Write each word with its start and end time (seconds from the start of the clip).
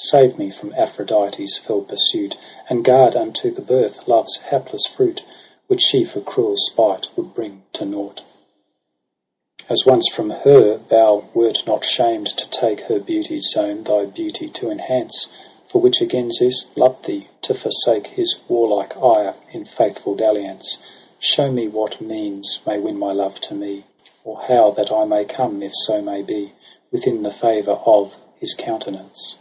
Save 0.00 0.38
me 0.38 0.48
from 0.48 0.72
Aphrodite's 0.74 1.58
fell 1.58 1.80
pursuit. 1.82 2.36
And 2.70 2.84
guard 2.84 3.16
unto 3.16 3.50
the 3.50 3.60
birth 3.60 4.06
Love's 4.06 4.36
hapless 4.36 4.86
fruit. 4.86 5.22
Which 5.66 5.82
she 5.82 6.04
for 6.04 6.20
cruel 6.20 6.54
spite 6.56 7.08
would 7.16 7.34
bring 7.34 7.64
to 7.74 7.84
nought. 7.84 8.22
OCTOBER 9.58 9.58
itfy 9.58 9.60
zi' 9.60 9.66
As 9.70 9.86
once 9.86 10.08
from 10.08 10.30
her 10.30 10.76
thou 10.76 11.24
wert 11.34 11.66
not 11.66 11.84
shamed 11.84 12.28
to 12.38 12.48
take 12.48 12.82
Her 12.82 13.00
beauty's 13.00 13.48
zone, 13.50 13.82
thy 13.82 14.04
beauty 14.06 14.48
to 14.50 14.70
enhance; 14.70 15.26
For 15.66 15.80
which 15.80 16.00
again 16.00 16.30
Zeus 16.30 16.68
loved 16.76 17.04
thee, 17.06 17.26
to 17.42 17.52
forsake 17.52 18.06
His 18.06 18.36
warlike 18.48 18.96
ire 18.96 19.34
in 19.50 19.64
faithful 19.64 20.14
dalliance 20.14 20.76
j 20.76 20.82
Show 21.18 21.50
me 21.50 21.66
what 21.66 22.00
means 22.00 22.60
may 22.64 22.78
win 22.78 22.98
my 23.00 23.12
Love 23.12 23.40
to 23.42 23.54
me. 23.54 23.82
Or 24.24 24.38
how 24.38 24.70
that 24.70 24.92
I 24.92 25.04
may 25.06 25.24
come, 25.24 25.60
if 25.60 25.74
so 25.74 26.00
may 26.00 26.22
be. 26.22 26.52
Within 26.92 27.24
the 27.24 27.32
favour 27.32 27.80
of 27.84 28.16
his 28.36 28.54
countenance. 28.54 29.36